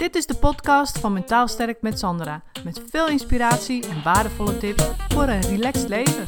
Dit 0.00 0.14
is 0.14 0.26
de 0.26 0.34
podcast 0.34 0.98
van 0.98 1.12
Mentaal 1.12 1.48
Sterk 1.48 1.82
met 1.82 1.98
Sandra. 1.98 2.42
Met 2.64 2.82
veel 2.90 3.08
inspiratie 3.08 3.88
en 3.88 4.02
waardevolle 4.02 4.58
tips 4.58 4.90
voor 5.08 5.22
een 5.22 5.40
relaxed 5.40 5.88
leven. 5.88 6.22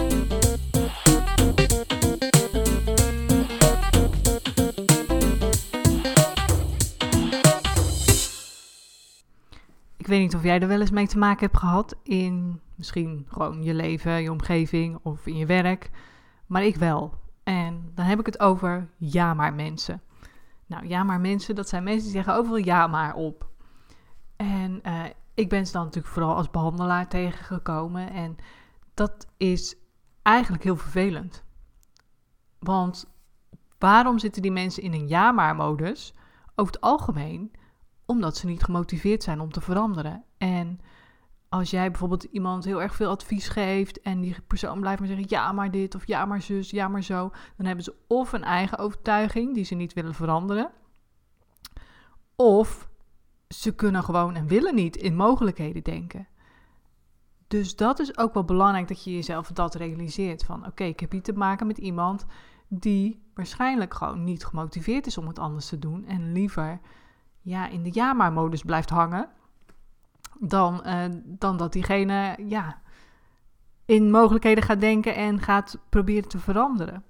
Ik 9.97 10.07
weet 10.07 10.21
niet 10.21 10.35
of 10.35 10.43
jij 10.43 10.61
er 10.61 10.69
wel 10.69 10.81
eens 10.81 10.91
mee 10.91 11.07
te 11.07 11.19
maken 11.19 11.47
hebt 11.47 11.59
gehad 11.59 11.97
in 12.03 12.61
misschien 12.75 13.27
gewoon 13.29 13.63
je 13.63 13.75
leven, 13.75 14.23
je 14.23 14.31
omgeving 14.31 14.99
of 15.03 15.27
in 15.27 15.37
je 15.37 15.47
werk. 15.47 15.91
Maar 16.47 16.65
ik 16.65 16.77
wel. 16.77 17.15
En 17.43 17.93
dan 17.95 18.05
heb 18.05 18.21
ik 18.21 18.27
het 18.27 18.41
over 18.41 18.89
ja 18.97 19.35
maar 19.35 19.55
mensen. 19.55 20.03
Nou, 20.67 20.87
ja 20.87 21.03
maar 21.03 21.21
mensen, 21.21 21.55
dat 21.55 21.69
zijn 21.69 21.83
mensen 21.83 22.03
die 22.03 22.13
zeggen 22.13 22.35
overal 22.35 22.65
ja 22.65 22.87
maar 22.87 23.15
op. 23.15 23.51
En 24.43 24.81
uh, 24.87 25.05
ik 25.35 25.49
ben 25.49 25.67
ze 25.67 25.73
dan 25.73 25.85
natuurlijk 25.85 26.15
vooral 26.15 26.35
als 26.35 26.51
behandelaar 26.51 27.09
tegengekomen. 27.09 28.11
En 28.11 28.37
dat 28.95 29.27
is 29.37 29.77
eigenlijk 30.23 30.65
heel 30.65 30.77
vervelend. 30.77 31.45
Want 32.59 33.07
waarom 33.79 34.19
zitten 34.19 34.43
die 34.43 34.53
mensen 34.53 34.83
in 34.83 34.93
een 34.93 35.09
ja 35.09 35.33
maar 35.33 35.57
modus? 35.57 36.15
Over 36.55 36.73
het 36.73 36.83
algemeen 36.83 37.53
omdat 38.07 38.37
ze 38.37 38.47
niet 38.47 38.63
gemotiveerd 38.63 39.23
zijn 39.23 39.41
om 39.41 39.53
te 39.53 39.61
veranderen. 39.61 40.25
En 40.39 40.81
als 41.49 41.71
jij 41.71 41.91
bijvoorbeeld 41.91 42.23
iemand 42.23 42.65
heel 42.65 42.83
erg 42.83 42.95
veel 42.95 43.11
advies 43.11 43.49
geeft 43.49 44.01
en 44.01 44.21
die 44.21 44.37
persoon 44.47 44.81
blijft 44.81 44.99
maar 44.99 45.09
zeggen 45.09 45.27
ja 45.29 45.53
maar 45.53 45.71
dit 45.71 45.95
of 45.95 46.07
ja 46.07 46.25
maar 46.25 46.43
zus, 46.43 46.71
ja 46.71 46.89
maar 46.89 47.03
zo, 47.03 47.31
dan 47.57 47.67
hebben 47.67 47.85
ze 47.85 47.95
of 48.07 48.33
een 48.33 48.45
eigen 48.45 48.79
overtuiging 48.79 49.55
die 49.55 49.65
ze 49.65 49.75
niet 49.75 49.93
willen 49.93 50.15
veranderen, 50.15 50.71
of 52.37 52.91
ze 53.53 53.75
kunnen 53.75 54.05
gewoon 54.05 54.35
en 54.35 54.47
willen 54.47 54.75
niet 54.75 54.97
in 54.97 55.17
mogelijkheden 55.17 55.83
denken. 55.83 56.27
Dus 57.49 57.77
dat 57.77 57.99
is 57.99 58.19
ook 58.19 58.35
wel 58.35 58.45
belangrijk 58.45 58.89
dat 58.89 59.05
je 59.05 59.13
jezelf 59.13 59.49
dat 59.49 59.75
realiseert 59.75 60.45
van 60.45 60.67
oké, 60.67 60.85
ik 60.85 61.01
heb 61.01 61.11
hier 61.11 61.23
te 61.23 61.33
maken 61.33 61.67
met 61.67 61.79
iemand 61.79 62.27
die 62.69 63.23
waarschijnlijk 63.35 63.95
gewoon 63.95 64.25
niet 64.25 64.45
gemotiveerd 64.45 65.07
is 65.07 65.19
om 65.19 65.27
het 65.27 65.39
anders 65.39 65.69
te 65.69 65.79
doen 65.79 66.07
en 66.07 66.33
liever 66.33 66.81
ja, 67.41 67.69
in 67.69 67.83
de 67.83 67.91
ja 67.93 68.13
maar 68.13 68.33
modus 68.33 68.63
blijft 68.63 68.91
hangen 68.91 69.29
dan, 70.41 70.83
uh, 70.87 71.05
dan 71.25 71.57
dat 71.57 71.73
diegene 71.73 72.39
ja, 72.47 72.81
in 73.85 74.11
mogelijkheden 74.11 74.65
gaat 74.65 74.81
denken 74.81 75.15
en 75.15 75.41
gaat 75.41 75.79
proberen 75.89 76.29
te 76.29 76.39
veranderen. 76.39 77.05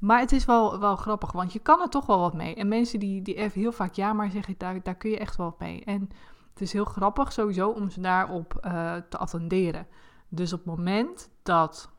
Maar 0.00 0.20
het 0.20 0.32
is 0.32 0.44
wel, 0.44 0.78
wel 0.78 0.96
grappig, 0.96 1.32
want 1.32 1.52
je 1.52 1.58
kan 1.58 1.80
er 1.80 1.88
toch 1.88 2.06
wel 2.06 2.18
wat 2.18 2.34
mee. 2.34 2.54
En 2.54 2.68
mensen 2.68 2.98
die, 2.98 3.22
die 3.22 3.34
even 3.34 3.60
heel 3.60 3.72
vaak 3.72 3.92
ja 3.92 4.12
maar 4.12 4.30
zeggen, 4.30 4.54
daar, 4.58 4.82
daar 4.82 4.94
kun 4.94 5.10
je 5.10 5.18
echt 5.18 5.36
wel 5.36 5.46
wat 5.46 5.58
mee. 5.58 5.84
En 5.84 6.10
het 6.50 6.60
is 6.60 6.72
heel 6.72 6.84
grappig 6.84 7.32
sowieso 7.32 7.70
om 7.70 7.90
ze 7.90 8.00
daarop 8.00 8.54
uh, 8.64 8.96
te 9.08 9.18
attenderen. 9.18 9.86
Dus 10.28 10.52
op 10.52 10.58
het 10.58 10.68
moment 10.68 11.30
dat 11.42 11.90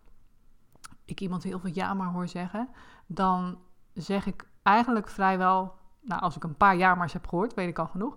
ik 1.05 1.21
iemand 1.21 1.43
heel 1.43 1.59
veel 1.59 1.71
ja 1.73 1.93
maar 1.93 2.11
hoor 2.11 2.27
zeggen, 2.27 2.69
dan 3.07 3.57
zeg 3.93 4.25
ik 4.25 4.49
eigenlijk 4.63 5.09
vrijwel, 5.09 5.73
nou 6.01 6.21
als 6.21 6.35
ik 6.35 6.43
een 6.43 6.57
paar 6.57 6.77
ja 6.77 6.95
maar's 6.95 7.13
heb 7.13 7.27
gehoord, 7.27 7.53
weet 7.53 7.69
ik 7.69 7.79
al 7.79 7.87
genoeg. 7.87 8.15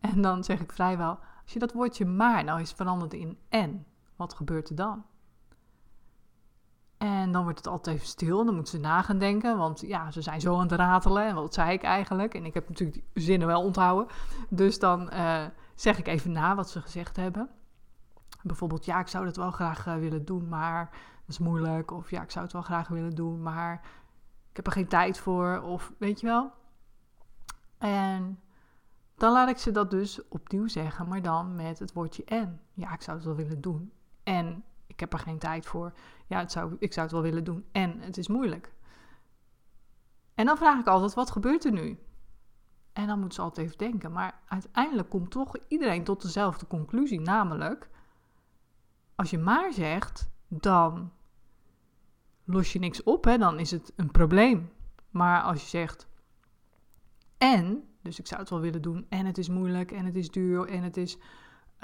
En 0.00 0.20
dan 0.20 0.44
zeg 0.44 0.60
ik 0.60 0.72
vrijwel, 0.72 1.18
als 1.42 1.52
je 1.52 1.58
dat 1.58 1.72
woordje 1.72 2.06
maar 2.06 2.44
nou 2.44 2.60
is 2.60 2.72
veranderd 2.72 3.14
in 3.14 3.38
en, 3.48 3.86
wat 4.16 4.34
gebeurt 4.34 4.68
er 4.68 4.76
dan? 4.76 5.04
En 7.04 7.32
dan 7.32 7.42
wordt 7.42 7.58
het 7.58 7.66
altijd 7.66 7.96
even 7.96 8.08
stil. 8.08 8.44
Dan 8.44 8.54
moeten 8.54 8.72
ze 8.72 8.80
na 8.80 9.02
gaan 9.02 9.18
denken. 9.18 9.58
Want 9.58 9.80
ja, 9.80 10.10
ze 10.10 10.22
zijn 10.22 10.40
zo 10.40 10.54
aan 10.54 10.60
het 10.60 10.72
ratelen. 10.72 11.26
En 11.26 11.34
wat 11.34 11.54
zei 11.54 11.72
ik 11.72 11.82
eigenlijk? 11.82 12.34
En 12.34 12.44
ik 12.44 12.54
heb 12.54 12.68
natuurlijk 12.68 13.04
die 13.12 13.22
zinnen 13.22 13.46
wel 13.46 13.62
onthouden. 13.62 14.06
Dus 14.48 14.78
dan 14.78 15.10
uh, 15.12 15.44
zeg 15.74 15.98
ik 15.98 16.06
even 16.06 16.32
na 16.32 16.54
wat 16.54 16.70
ze 16.70 16.80
gezegd 16.80 17.16
hebben. 17.16 17.48
Bijvoorbeeld, 18.42 18.84
ja, 18.84 19.00
ik 19.00 19.08
zou 19.08 19.24
dat 19.24 19.36
wel 19.36 19.50
graag 19.50 19.86
uh, 19.86 19.94
willen 19.94 20.24
doen, 20.24 20.48
maar 20.48 20.90
dat 20.90 21.28
is 21.28 21.38
moeilijk. 21.38 21.90
Of 21.90 22.10
ja, 22.10 22.22
ik 22.22 22.30
zou 22.30 22.44
het 22.44 22.52
wel 22.52 22.62
graag 22.62 22.88
willen 22.88 23.14
doen, 23.14 23.42
maar 23.42 23.80
ik 24.50 24.56
heb 24.56 24.66
er 24.66 24.72
geen 24.72 24.88
tijd 24.88 25.18
voor. 25.18 25.60
Of 25.60 25.92
weet 25.98 26.20
je 26.20 26.26
wel. 26.26 26.50
En 27.78 28.40
dan 29.16 29.32
laat 29.32 29.48
ik 29.48 29.58
ze 29.58 29.70
dat 29.70 29.90
dus 29.90 30.28
opnieuw 30.28 30.68
zeggen, 30.68 31.08
maar 31.08 31.22
dan 31.22 31.54
met 31.54 31.78
het 31.78 31.92
woordje 31.92 32.24
en. 32.24 32.60
Ja, 32.74 32.92
ik 32.92 33.02
zou 33.02 33.16
het 33.16 33.26
wel 33.26 33.36
willen 33.36 33.60
doen. 33.60 33.92
En 34.22 34.64
ik 34.94 35.00
heb 35.00 35.12
er 35.12 35.18
geen 35.18 35.38
tijd 35.38 35.66
voor. 35.66 35.92
Ja, 36.26 36.38
het 36.38 36.52
zou, 36.52 36.76
ik 36.78 36.92
zou 36.92 37.06
het 37.06 37.14
wel 37.14 37.24
willen 37.24 37.44
doen. 37.44 37.64
En 37.72 38.00
het 38.00 38.16
is 38.16 38.28
moeilijk. 38.28 38.72
En 40.34 40.46
dan 40.46 40.56
vraag 40.56 40.80
ik 40.80 40.86
altijd, 40.86 41.14
wat 41.14 41.30
gebeurt 41.30 41.64
er 41.64 41.72
nu? 41.72 41.98
En 42.92 43.06
dan 43.06 43.20
moet 43.20 43.34
ze 43.34 43.42
altijd 43.42 43.66
even 43.66 43.78
denken. 43.78 44.12
Maar 44.12 44.40
uiteindelijk 44.48 45.08
komt 45.08 45.30
toch 45.30 45.56
iedereen 45.68 46.04
tot 46.04 46.22
dezelfde 46.22 46.66
conclusie. 46.66 47.20
Namelijk, 47.20 47.88
als 49.14 49.30
je 49.30 49.38
maar 49.38 49.72
zegt, 49.72 50.30
dan 50.48 51.12
los 52.44 52.72
je 52.72 52.78
niks 52.78 53.02
op. 53.02 53.24
Hè? 53.24 53.38
Dan 53.38 53.58
is 53.58 53.70
het 53.70 53.92
een 53.96 54.10
probleem. 54.10 54.72
Maar 55.10 55.42
als 55.42 55.62
je 55.62 55.68
zegt, 55.68 56.08
en, 57.38 57.88
dus 58.02 58.18
ik 58.18 58.26
zou 58.26 58.40
het 58.40 58.50
wel 58.50 58.60
willen 58.60 58.82
doen. 58.82 59.06
En 59.08 59.26
het 59.26 59.38
is 59.38 59.48
moeilijk 59.48 59.92
en 59.92 60.04
het 60.04 60.16
is 60.16 60.30
duur 60.30 60.68
en 60.68 60.82
het 60.82 60.96
is 60.96 61.18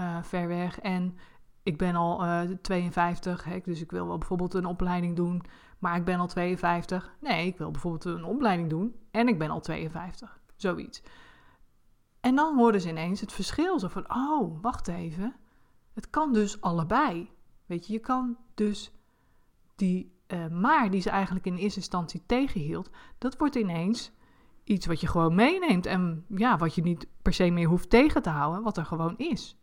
uh, 0.00 0.22
ver 0.22 0.49
weg. 0.49 0.81
En 0.81 1.16
ik 1.62 1.78
ben 1.78 1.94
al 1.94 2.25
uh, 2.25 2.41
52, 2.62 3.44
hè, 3.44 3.60
dus 3.65 3.81
ik 3.81 3.91
wil 3.91 4.06
wel 4.06 4.19
bijvoorbeeld 4.19 4.54
een 4.54 4.66
opleiding 4.66 5.16
doen. 5.16 5.43
Maar 5.78 5.97
ik 5.97 6.04
ben 6.04 6.21
al 6.21 6.26
52. 6.26 7.15
Nee, 7.21 7.47
ik 7.47 7.59
wil 7.59 7.71
bijvoorbeeld 7.71 8.04
een 8.04 8.25
opleiding 8.25 8.71
doen 8.71 8.94
en 9.10 9.28
ik 9.28 9.38
ben 9.38 9.50
al 9.50 9.60
52. 9.60 10.41
Zoiets. 10.56 11.03
En 12.20 12.34
dan 12.34 12.56
horen 12.56 12.81
ze 12.81 12.88
ineens 12.88 13.20
het 13.20 13.32
verschil. 13.32 13.78
Zo 13.78 13.88
van, 13.88 14.15
oh, 14.15 14.62
wacht 14.62 14.88
even. 14.88 15.34
Het 15.94 16.10
kan 16.10 16.32
dus 16.32 16.60
allebei. 16.60 17.31
Weet 17.66 17.87
je, 17.87 17.93
je 17.93 17.99
kan 17.99 18.37
dus 18.54 18.93
die 19.76 20.19
uh, 20.32 20.47
maar 20.49 20.91
die 20.91 21.00
ze 21.00 21.10
eigenlijk 21.10 21.47
in 21.47 21.56
eerste 21.56 21.78
instantie 21.78 22.22
tegenhield, 22.26 22.91
dat 23.19 23.37
wordt 23.37 23.54
ineens 23.54 24.12
iets 24.65 24.87
wat 24.87 25.00
je 25.00 25.06
gewoon 25.06 25.34
meeneemt 25.34 25.87
en 25.87 26.25
ja, 26.28 26.56
wat 26.56 26.75
je 26.75 26.82
niet 26.82 27.06
per 27.22 27.32
se 27.32 27.50
meer 27.50 27.69
hoeft 27.69 27.91
tegen 27.91 28.22
te 28.22 28.31
houden, 28.31 28.62
wat 28.62 28.76
er 28.76 28.84
gewoon 28.84 29.16
is. 29.16 29.59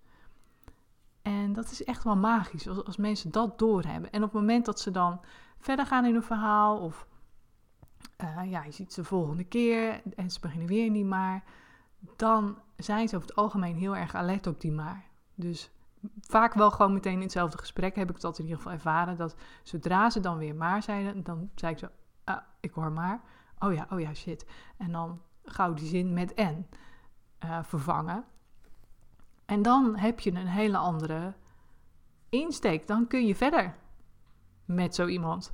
En 1.28 1.54
dat 1.54 1.72
is 1.72 1.84
echt 1.84 2.04
wel 2.04 2.16
magisch 2.16 2.68
als, 2.68 2.86
als 2.86 2.98
mensen 2.98 3.32
dat 3.32 3.60
doorhebben. 3.60 4.12
En 4.12 4.24
op 4.24 4.32
het 4.32 4.42
moment 4.42 4.66
dat 4.66 4.80
ze 4.80 4.92
dan 4.92 5.20
verder 5.60 5.86
gaan 5.86 6.06
in 6.06 6.14
hun 6.14 6.24
verhaal, 6.24 6.80
of 6.80 7.08
uh, 8.24 8.52
ja, 8.52 8.64
je 8.64 8.72
ziet 8.72 8.94
ze 8.94 9.02
de 9.02 9.08
volgende 9.08 9.44
keer 9.44 10.02
en 10.16 10.32
ze 10.32 10.40
beginnen 10.40 10.68
weer 10.68 10.90
niet 10.90 11.06
maar, 11.06 11.44
dan 12.16 12.58
zijn 12.76 13.08
ze 13.08 13.16
over 13.16 13.28
het 13.28 13.38
algemeen 13.38 13.76
heel 13.76 13.96
erg 13.96 14.16
alert 14.16 14.48
op 14.48 14.62
die 14.62 14.72
maar. 14.72 15.06
Dus 15.36 15.72
vaak 16.22 16.54
wel 16.54 16.72
gewoon 16.72 16.94
meteen 16.94 17.14
in 17.14 17.22
hetzelfde 17.22 17.58
gesprek 17.58 17.96
heb 17.96 18.10
ik 18.10 18.22
dat 18.22 18.38
in 18.38 18.44
ieder 18.44 18.58
geval 18.58 18.74
ervaren, 18.74 19.18
dat 19.18 19.36
zodra 19.64 20.10
ze 20.10 20.20
dan 20.20 20.38
weer 20.38 20.56
maar 20.56 20.84
zeiden, 20.84 21.24
dan 21.24 21.50
zei 21.56 21.72
ik 21.72 21.80
zo, 21.80 21.88
ah, 22.24 22.42
ik 22.60 22.74
hoor 22.74 22.92
maar 22.92 23.22
oh 23.60 23.74
ja, 23.74 23.88
oh 23.92 24.00
ja, 24.00 24.14
shit. 24.14 24.46
En 24.78 24.92
dan 24.92 25.22
gauw 25.44 25.74
die 25.74 25.88
zin 25.88 26.14
met 26.14 26.34
en 26.34 26.68
uh, 27.46 27.60
vervangen. 27.64 28.26
En 29.48 29.62
dan 29.62 29.96
heb 29.96 30.20
je 30.20 30.32
een 30.32 30.48
hele 30.48 30.78
andere 30.78 31.34
insteek. 32.30 32.88
Dan 32.88 33.08
kun 33.08 33.26
je 33.26 33.36
verder 33.36 33.76
met 34.66 34.96
zo 34.96 35.06
iemand. 35.06 35.54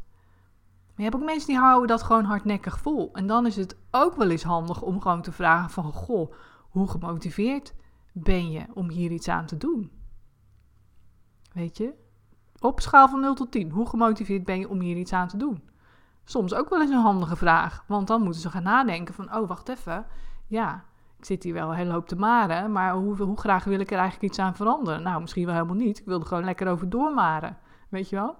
Maar 0.85 0.95
je 0.95 1.03
hebt 1.03 1.15
ook 1.15 1.23
mensen 1.23 1.47
die 1.47 1.57
houden 1.57 1.87
dat 1.87 2.03
gewoon 2.03 2.25
hardnekkig 2.25 2.79
vol. 2.79 3.09
En 3.13 3.27
dan 3.27 3.45
is 3.45 3.55
het 3.55 3.77
ook 3.91 4.15
wel 4.15 4.29
eens 4.29 4.43
handig 4.43 4.81
om 4.81 5.01
gewoon 5.01 5.21
te 5.21 5.31
vragen 5.31 5.69
van... 5.69 5.93
Goh, 5.93 6.33
hoe 6.69 6.89
gemotiveerd 6.89 7.73
ben 8.13 8.51
je 8.51 8.65
om 8.73 8.89
hier 8.89 9.11
iets 9.11 9.27
aan 9.27 9.45
te 9.45 9.57
doen? 9.57 9.91
Weet 11.51 11.77
je? 11.77 11.93
Op 12.59 12.79
schaal 12.79 13.09
van 13.09 13.19
0 13.19 13.33
tot 13.33 13.51
10. 13.51 13.71
Hoe 13.71 13.89
gemotiveerd 13.89 14.43
ben 14.43 14.59
je 14.59 14.69
om 14.69 14.79
hier 14.79 14.97
iets 14.97 15.13
aan 15.13 15.27
te 15.27 15.37
doen? 15.37 15.71
soms 16.23 16.53
ook 16.53 16.69
wel 16.69 16.81
eens 16.81 16.91
een 16.91 16.97
handige 16.97 17.35
vraag. 17.35 17.83
Want 17.87 18.07
dan 18.07 18.21
moeten 18.21 18.41
ze 18.41 18.49
gaan 18.49 18.63
nadenken 18.63 19.13
van, 19.13 19.35
oh, 19.35 19.47
wacht 19.47 19.69
even. 19.69 20.05
Ja, 20.47 20.85
ik 21.23 21.29
zit 21.29 21.43
hier 21.43 21.53
wel 21.53 21.69
een 21.69 21.75
hele 21.75 21.91
hoop 21.91 22.07
te 22.07 22.15
maren, 22.15 22.71
maar 22.71 22.93
hoe, 22.93 23.21
hoe 23.21 23.37
graag 23.37 23.63
wil 23.63 23.79
ik 23.79 23.91
er 23.91 23.97
eigenlijk 23.97 24.31
iets 24.31 24.39
aan 24.39 24.55
veranderen? 24.55 25.03
Nou, 25.03 25.21
misschien 25.21 25.45
wel 25.45 25.53
helemaal 25.53 25.75
niet. 25.75 25.99
Ik 25.99 26.05
wil 26.05 26.19
er 26.19 26.25
gewoon 26.25 26.43
lekker 26.43 26.67
over 26.67 26.89
doormaren, 26.89 27.57
weet 27.89 28.09
je 28.09 28.15
wel? 28.15 28.35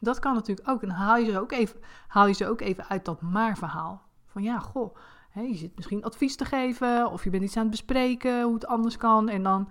Dat 0.00 0.18
kan 0.18 0.34
natuurlijk 0.34 0.68
ook. 0.68 0.82
En 0.82 0.90
haal 0.90 1.16
je 1.16 1.30
ze 1.30 1.40
ook 1.40 1.52
even, 1.52 1.80
haal 2.08 2.26
je 2.26 2.32
ze 2.32 2.48
ook 2.48 2.60
even 2.60 2.88
uit 2.88 3.04
dat 3.04 3.20
maar-verhaal. 3.20 4.02
Van 4.26 4.42
ja, 4.42 4.58
goh, 4.58 4.96
je 5.34 5.56
zit 5.56 5.76
misschien 5.76 6.04
advies 6.04 6.36
te 6.36 6.44
geven 6.44 7.10
of 7.10 7.24
je 7.24 7.30
bent 7.30 7.42
iets 7.42 7.56
aan 7.56 7.62
het 7.62 7.70
bespreken 7.70 8.42
hoe 8.42 8.54
het 8.54 8.66
anders 8.66 8.96
kan. 8.96 9.28
En 9.28 9.42
dan 9.42 9.68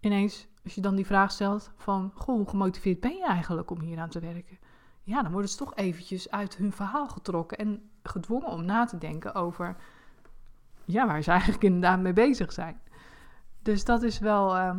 ineens, 0.00 0.48
als 0.64 0.74
je 0.74 0.80
dan 0.80 0.94
die 0.94 1.06
vraag 1.06 1.30
stelt 1.30 1.72
van, 1.76 2.12
goh, 2.14 2.36
hoe 2.36 2.48
gemotiveerd 2.48 3.00
ben 3.00 3.16
je 3.16 3.26
eigenlijk 3.26 3.70
om 3.70 3.80
hier 3.80 3.98
aan 3.98 4.08
te 4.08 4.20
werken? 4.20 4.58
ja, 5.08 5.22
dan 5.22 5.32
worden 5.32 5.50
ze 5.50 5.56
toch 5.56 5.74
eventjes 5.74 6.30
uit 6.30 6.56
hun 6.56 6.72
verhaal 6.72 7.08
getrokken 7.08 7.58
en 7.58 7.90
gedwongen 8.02 8.48
om 8.48 8.64
na 8.64 8.84
te 8.84 8.98
denken 8.98 9.34
over 9.34 9.76
ja, 10.88 11.06
waar 11.06 11.22
ze 11.22 11.30
eigenlijk 11.38 11.62
inderdaad 11.62 12.00
mee 12.00 12.12
bezig 12.12 12.52
zijn. 12.52 12.80
Dus 13.62 13.84
dat 13.84 14.02
is 14.02 14.18
wel, 14.18 14.56
uh, 14.56 14.76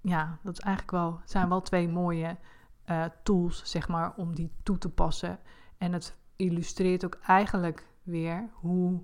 ja, 0.00 0.38
dat 0.42 0.52
is 0.52 0.60
eigenlijk 0.60 0.96
wel, 0.96 1.20
zijn 1.24 1.48
wel 1.48 1.60
twee 1.60 1.88
mooie 1.88 2.36
uh, 2.90 3.04
tools, 3.22 3.62
zeg 3.64 3.88
maar, 3.88 4.14
om 4.16 4.34
die 4.34 4.52
toe 4.62 4.78
te 4.78 4.88
passen. 4.88 5.38
En 5.78 5.92
het 5.92 6.16
illustreert 6.36 7.04
ook 7.04 7.18
eigenlijk 7.26 7.86
weer 8.02 8.48
hoe 8.52 9.02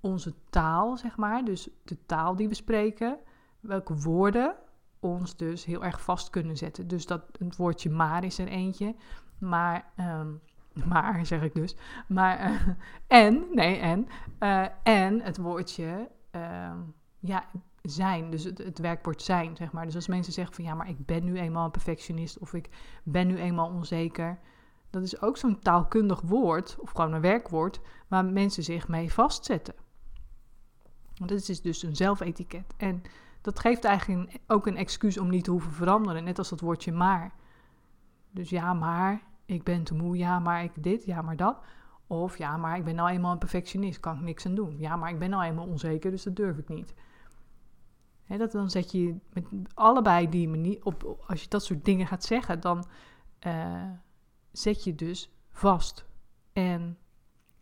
onze 0.00 0.34
taal, 0.50 0.96
zeg 0.96 1.16
maar, 1.16 1.44
dus 1.44 1.68
de 1.84 2.06
taal 2.06 2.36
die 2.36 2.48
we 2.48 2.54
spreken, 2.54 3.18
welke 3.60 3.96
woorden 3.96 4.54
ons 5.00 5.36
dus 5.36 5.64
heel 5.64 5.84
erg 5.84 6.02
vast 6.02 6.30
kunnen 6.30 6.56
zetten. 6.56 6.88
Dus 6.88 7.06
dat 7.06 7.22
het 7.38 7.56
woordje 7.56 7.90
maar 7.90 8.24
is 8.24 8.38
er 8.38 8.48
eentje, 8.48 8.94
maar, 9.38 9.92
ehm, 9.96 10.32
maar 10.92 11.26
zeg 11.26 11.42
ik 11.42 11.54
dus, 11.54 11.76
maar 12.08 12.38
eh, 12.38 12.68
en, 13.24 13.44
nee 13.52 13.76
en, 13.76 14.08
eh, 14.38 14.66
en 14.82 15.20
het 15.20 15.36
woordje, 15.36 16.10
ehm, 16.30 16.78
ja, 17.18 17.44
zijn, 17.82 18.30
dus 18.30 18.44
het, 18.44 18.78
werkwoord 18.78 19.22
zijn, 19.22 19.56
zeg 19.56 19.72
maar. 19.72 19.84
Dus 19.84 19.94
als 19.94 20.08
mensen 20.08 20.32
zeggen 20.32 20.54
van 20.54 20.64
ja, 20.64 20.74
maar 20.74 20.88
ik 20.88 21.06
ben 21.06 21.24
nu 21.24 21.38
eenmaal 21.38 21.64
een 21.64 21.70
perfectionist 21.70 22.38
of 22.38 22.54
ik 22.54 22.68
ben 23.02 23.26
nu 23.26 23.38
eenmaal 23.38 23.68
onzeker, 23.68 24.38
dat 24.90 25.02
is 25.02 25.20
ook 25.20 25.36
zo'n 25.36 25.58
taalkundig 25.58 26.20
woord, 26.20 26.76
of 26.80 26.90
gewoon 26.90 27.12
een 27.12 27.20
werkwoord, 27.20 27.80
waar 28.08 28.24
mensen 28.24 28.62
zich 28.62 28.88
mee 28.88 29.12
vastzetten. 29.12 29.74
Dat 31.14 31.48
is 31.48 31.60
dus 31.60 31.82
een 31.82 31.96
zelfetiket. 31.96 32.74
En 32.76 33.02
dat 33.40 33.58
geeft 33.58 33.84
eigenlijk 33.84 34.38
ook 34.46 34.66
een 34.66 34.76
excuus 34.76 35.18
om 35.18 35.30
niet 35.30 35.44
te 35.44 35.50
hoeven 35.50 35.72
veranderen, 35.72 36.24
net 36.24 36.38
als 36.38 36.48
dat 36.48 36.60
woordje 36.60 36.92
maar. 36.92 37.34
Dus 38.30 38.50
ja, 38.50 38.72
maar 38.72 39.22
ik 39.46 39.62
ben 39.62 39.84
te 39.84 39.94
moe, 39.94 40.16
ja, 40.16 40.38
maar 40.38 40.62
ik 40.62 40.82
dit, 40.82 41.04
ja, 41.04 41.22
maar 41.22 41.36
dat. 41.36 41.56
Of 42.06 42.38
ja, 42.38 42.56
maar 42.56 42.76
ik 42.76 42.84
ben 42.84 42.94
nou 42.94 43.10
eenmaal 43.10 43.32
een 43.32 43.38
perfectionist, 43.38 44.00
kan 44.00 44.14
ik 44.16 44.20
niks 44.20 44.46
aan 44.46 44.54
doen. 44.54 44.78
Ja, 44.78 44.96
maar 44.96 45.10
ik 45.10 45.18
ben 45.18 45.30
nou 45.30 45.44
eenmaal 45.44 45.66
onzeker, 45.66 46.10
dus 46.10 46.22
dat 46.22 46.36
durf 46.36 46.58
ik 46.58 46.68
niet. 46.68 46.94
dat, 48.26 48.52
dan 48.52 48.70
zet 48.70 48.92
je 48.92 49.16
met 49.32 49.46
allebei 49.74 50.28
die 50.28 50.48
manier 50.48 50.78
op. 50.82 51.24
Als 51.26 51.42
je 51.42 51.48
dat 51.48 51.64
soort 51.64 51.84
dingen 51.84 52.06
gaat 52.06 52.24
zeggen, 52.24 52.60
dan 52.60 52.84
uh, 53.46 53.90
zet 54.52 54.84
je 54.84 54.94
dus 54.94 55.30
vast. 55.50 56.06
En 56.52 56.98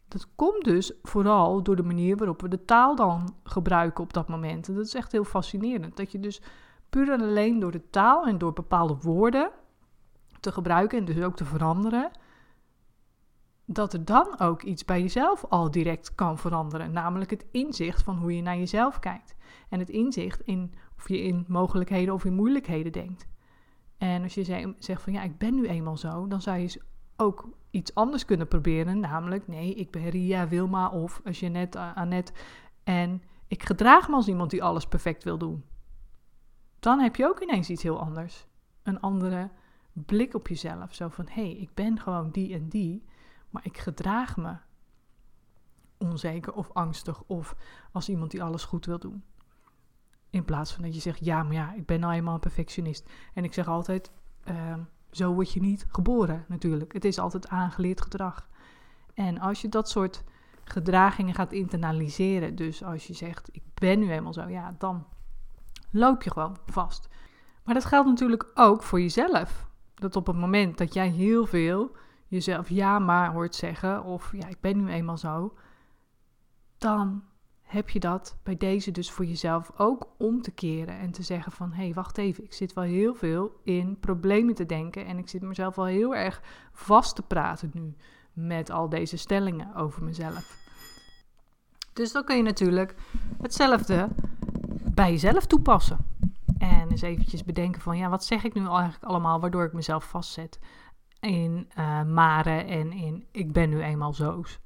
dat 0.08 0.28
komt 0.34 0.64
dus 0.64 0.92
vooral 1.02 1.62
door 1.62 1.76
de 1.76 1.82
manier 1.82 2.16
waarop 2.16 2.40
we 2.40 2.48
de 2.48 2.64
taal 2.64 2.96
dan 2.96 3.34
gebruiken 3.44 4.04
op 4.04 4.12
dat 4.12 4.28
moment. 4.28 4.68
En 4.68 4.74
dat 4.74 4.86
is 4.86 4.94
echt 4.94 5.12
heel 5.12 5.24
fascinerend. 5.24 5.96
Dat 5.96 6.12
je 6.12 6.20
dus 6.20 6.42
puur 6.88 7.12
en 7.12 7.20
alleen 7.20 7.58
door 7.58 7.72
de 7.72 7.90
taal 7.90 8.26
en 8.26 8.38
door 8.38 8.52
bepaalde 8.52 8.96
woorden 9.00 9.50
te 10.42 10.52
gebruiken 10.52 10.98
en 10.98 11.04
dus 11.04 11.22
ook 11.22 11.36
te 11.36 11.44
veranderen, 11.44 12.10
dat 13.64 13.92
er 13.92 14.04
dan 14.04 14.38
ook 14.38 14.62
iets 14.62 14.84
bij 14.84 15.00
jezelf 15.00 15.44
al 15.48 15.70
direct 15.70 16.14
kan 16.14 16.38
veranderen. 16.38 16.92
Namelijk 16.92 17.30
het 17.30 17.46
inzicht 17.50 18.02
van 18.02 18.16
hoe 18.16 18.36
je 18.36 18.42
naar 18.42 18.56
jezelf 18.56 18.98
kijkt. 18.98 19.34
En 19.68 19.78
het 19.78 19.90
inzicht 19.90 20.40
in 20.40 20.74
of 20.96 21.08
je 21.08 21.22
in 21.22 21.44
mogelijkheden 21.48 22.14
of 22.14 22.24
in 22.24 22.34
moeilijkheden 22.34 22.92
denkt. 22.92 23.26
En 23.98 24.22
als 24.22 24.34
je 24.34 24.74
zegt 24.78 25.02
van 25.02 25.12
ja, 25.12 25.22
ik 25.22 25.38
ben 25.38 25.54
nu 25.54 25.68
eenmaal 25.68 25.96
zo, 25.96 26.26
dan 26.26 26.42
zou 26.42 26.58
je 26.58 26.82
ook 27.16 27.48
iets 27.70 27.94
anders 27.94 28.24
kunnen 28.24 28.48
proberen. 28.48 29.00
Namelijk, 29.00 29.48
nee, 29.48 29.74
ik 29.74 29.90
ben 29.90 30.08
Ria, 30.08 30.48
Wilma 30.48 30.88
of 30.88 31.20
Jeannette, 31.30 31.78
Annette. 31.78 32.32
En 32.84 33.22
ik 33.46 33.62
gedraag 33.62 34.08
me 34.08 34.14
als 34.14 34.28
iemand 34.28 34.50
die 34.50 34.62
alles 34.62 34.86
perfect 34.86 35.24
wil 35.24 35.38
doen. 35.38 35.64
Dan 36.78 36.98
heb 36.98 37.16
je 37.16 37.26
ook 37.26 37.40
ineens 37.40 37.70
iets 37.70 37.82
heel 37.82 38.00
anders. 38.00 38.46
Een 38.82 39.00
andere 39.00 39.50
blik 39.92 40.34
op 40.34 40.48
jezelf. 40.48 40.94
Zo 40.94 41.08
van, 41.08 41.26
hé, 41.28 41.42
hey, 41.42 41.56
ik 41.56 41.74
ben 41.74 42.00
gewoon 42.00 42.30
die 42.30 42.54
en 42.54 42.68
die, 42.68 43.04
maar 43.50 43.64
ik 43.64 43.78
gedraag 43.78 44.36
me 44.36 44.56
onzeker 45.98 46.52
of 46.52 46.70
angstig 46.72 47.22
of 47.26 47.56
als 47.92 48.08
iemand 48.08 48.30
die 48.30 48.42
alles 48.42 48.64
goed 48.64 48.86
wil 48.86 48.98
doen. 48.98 49.24
In 50.30 50.44
plaats 50.44 50.72
van 50.72 50.82
dat 50.82 50.94
je 50.94 51.00
zegt, 51.00 51.24
ja, 51.24 51.42
maar 51.42 51.52
ja, 51.52 51.72
ik 51.72 51.86
ben 51.86 52.00
nou 52.00 52.12
eenmaal 52.12 52.34
een 52.34 52.40
perfectionist. 52.40 53.10
En 53.34 53.44
ik 53.44 53.52
zeg 53.52 53.68
altijd, 53.68 54.12
uh, 54.44 54.74
zo 55.10 55.34
word 55.34 55.52
je 55.52 55.60
niet 55.60 55.86
geboren 55.88 56.44
natuurlijk. 56.48 56.92
Het 56.92 57.04
is 57.04 57.18
altijd 57.18 57.48
aangeleerd 57.48 58.00
gedrag. 58.00 58.48
En 59.14 59.38
als 59.38 59.60
je 59.60 59.68
dat 59.68 59.88
soort 59.88 60.24
gedragingen 60.64 61.34
gaat 61.34 61.52
internaliseren, 61.52 62.54
dus 62.54 62.84
als 62.84 63.06
je 63.06 63.12
zegt, 63.12 63.48
ik 63.52 63.62
ben 63.74 63.98
nu 63.98 64.10
eenmaal 64.10 64.32
zo, 64.32 64.48
ja, 64.48 64.74
dan 64.78 65.06
loop 65.90 66.22
je 66.22 66.30
gewoon 66.30 66.58
vast. 66.66 67.08
Maar 67.64 67.74
dat 67.74 67.84
geldt 67.84 68.08
natuurlijk 68.08 68.50
ook 68.54 68.82
voor 68.82 69.00
jezelf. 69.00 69.70
Dat 70.02 70.16
op 70.16 70.26
het 70.26 70.36
moment 70.36 70.78
dat 70.78 70.94
jij 70.94 71.08
heel 71.08 71.46
veel 71.46 71.90
jezelf 72.28 72.68
ja 72.68 72.98
maar 72.98 73.32
hoort 73.32 73.54
zeggen, 73.54 74.04
of 74.04 74.32
ja, 74.32 74.48
ik 74.48 74.60
ben 74.60 74.76
nu 74.76 74.88
eenmaal 74.88 75.18
zo, 75.18 75.54
dan 76.78 77.22
heb 77.62 77.90
je 77.90 78.00
dat 78.00 78.36
bij 78.42 78.56
deze 78.56 78.90
dus 78.90 79.10
voor 79.10 79.24
jezelf 79.24 79.72
ook 79.76 80.08
om 80.18 80.42
te 80.42 80.50
keren 80.50 80.98
en 80.98 81.10
te 81.10 81.22
zeggen 81.22 81.52
van 81.52 81.72
hé, 81.72 81.84
hey, 81.84 81.94
wacht 81.94 82.18
even, 82.18 82.44
ik 82.44 82.52
zit 82.52 82.72
wel 82.72 82.84
heel 82.84 83.14
veel 83.14 83.60
in 83.64 83.98
problemen 84.00 84.54
te 84.54 84.66
denken 84.66 85.06
en 85.06 85.18
ik 85.18 85.28
zit 85.28 85.42
mezelf 85.42 85.74
wel 85.74 85.84
heel 85.84 86.14
erg 86.14 86.42
vast 86.72 87.14
te 87.16 87.22
praten 87.22 87.70
nu 87.74 87.94
met 88.32 88.70
al 88.70 88.88
deze 88.88 89.16
stellingen 89.16 89.74
over 89.74 90.02
mezelf. 90.02 90.60
Dus 91.92 92.12
dan 92.12 92.24
kun 92.24 92.36
je 92.36 92.42
natuurlijk 92.42 92.94
hetzelfde 93.42 94.08
bij 94.94 95.10
jezelf 95.10 95.46
toepassen. 95.46 95.98
En 96.62 96.90
eens 96.90 97.02
eventjes 97.02 97.44
bedenken 97.44 97.80
van 97.80 97.96
ja, 97.96 98.08
wat 98.08 98.24
zeg 98.24 98.44
ik 98.44 98.54
nu 98.54 98.66
eigenlijk 98.66 99.04
allemaal 99.04 99.40
waardoor 99.40 99.64
ik 99.64 99.72
mezelf 99.72 100.04
vastzet 100.04 100.58
in 101.20 101.70
uh, 101.78 102.02
maren 102.02 102.66
en 102.66 102.92
in 102.92 103.26
ik 103.32 103.52
ben 103.52 103.70
nu 103.70 103.82
eenmaal 103.82 104.12
zo's. 104.12 104.60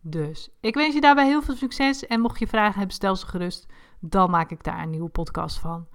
Dus 0.00 0.50
ik 0.60 0.74
wens 0.74 0.94
je 0.94 1.00
daarbij 1.00 1.26
heel 1.26 1.42
veel 1.42 1.54
succes. 1.54 2.06
En 2.06 2.20
mocht 2.20 2.38
je 2.38 2.46
vragen 2.46 2.78
hebben, 2.78 2.94
stel 2.94 3.16
ze 3.16 3.26
gerust. 3.26 3.66
Dan 4.00 4.30
maak 4.30 4.50
ik 4.50 4.64
daar 4.64 4.82
een 4.82 4.90
nieuwe 4.90 5.08
podcast 5.08 5.58
van. 5.58 5.86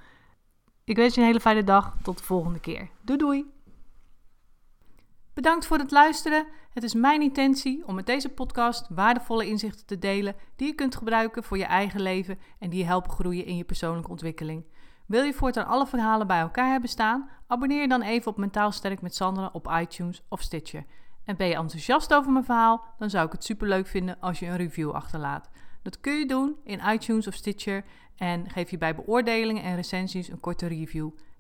Ik 0.84 0.96
wens 0.96 1.14
je 1.14 1.22
een 1.22 1.28
hele 1.28 1.40
fijne 1.40 1.64
dag. 1.64 1.98
Tot 2.02 2.18
de 2.18 2.24
volgende 2.24 2.60
keer. 2.60 2.90
Doei 3.02 3.20
doei. 3.20 3.52
Bedankt 5.34 5.66
voor 5.66 5.78
het 5.78 5.92
luisteren. 5.92 6.48
Het 6.70 6.84
is 6.84 6.94
mijn 6.94 7.22
intentie 7.22 7.88
om 7.88 7.96
met 7.96 8.06
deze 8.06 8.30
podcast 8.30 8.88
waardevolle 8.90 9.48
inzichten 9.48 9.86
te 9.86 10.00
delen 10.00 10.36
die 10.56 10.68
je 10.68 10.74
kunt 10.74 10.96
gebruiken 10.96 11.44
voor 11.44 11.58
je 11.58 11.66
eigen 11.66 12.02
leven 12.02 12.40
en 12.60 12.70
die 12.70 12.80
je 12.80 12.86
helpen 12.86 13.12
groeien 13.12 13.46
in 13.46 13.58
je 13.58 13.64
persoonlijke 13.64 14.10
ontwikkeling. 14.10 14.66
Wil 15.07 15.24
je 15.24 15.33
voortaan 15.33 15.65
alle 15.65 15.88
verhalen 15.88 16.27
bij 16.27 16.39
elkaar 16.39 16.71
hebben 16.71 16.89
staan? 16.89 17.30
Abonneer 17.48 17.81
je 17.81 17.88
dan 17.88 18.01
even 18.01 18.31
op 18.31 18.38
Mentaal 18.38 18.71
Sterk 18.71 19.01
met 19.01 19.15
Sandra 19.15 19.50
op 19.54 19.71
iTunes 19.80 20.24
of 20.30 20.42
Stitcher. 20.42 20.86
En 21.25 21.38
ben 21.38 21.48
je 21.48 21.56
enthousiast 21.56 22.13
over 22.13 22.31
mijn 22.31 22.45
verhaal, 22.45 22.83
dan 22.98 23.09
zou 23.09 23.25
ik 23.25 23.31
het 23.31 23.44
superleuk 23.44 23.88
vinden 23.88 24.19
als 24.19 24.39
je 24.39 24.45
een 24.45 24.56
review 24.56 24.92
achterlaat. 24.92 25.50
Dat 25.81 26.00
kun 26.00 26.13
je 26.13 26.25
doen 26.25 26.56
in 26.63 26.81
iTunes 26.88 27.27
of 27.27 27.33
Stitcher 27.33 27.83
en 28.15 28.50
geef 28.50 28.69
je 28.69 28.77
bij 28.77 28.95
beoordelingen 28.95 29.63
en 29.63 29.75
recensies 29.75 30.27
een 30.27 30.39
korte 30.39 30.68
review. 30.68 31.10